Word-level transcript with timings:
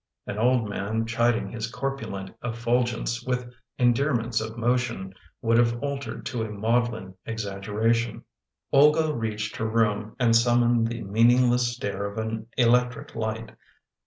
An 0.25 0.39
old 0.39 0.67
man, 0.67 1.05
chiding 1.05 1.51
his 1.51 1.69
corpulent 1.69 2.31
effulgence 2.43 3.23
with 3.23 3.53
endearments 3.77 4.41
of 4.41 4.57
motion, 4.57 5.13
would 5.43 5.59
have 5.59 5.77
altered 5.83 6.25
to 6.25 6.41
a 6.41 6.49
maudlin 6.49 7.13
exaggeration. 7.27 8.23
Olga 8.71 9.13
reached 9.13 9.57
her 9.57 9.69
room 9.69 10.15
and 10.19 10.35
summoned 10.35 10.87
the 10.87 11.03
meaningless 11.03 11.71
stare 11.75 12.07
of 12.07 12.17
an 12.17 12.47
electric 12.57 13.13
light. 13.13 13.55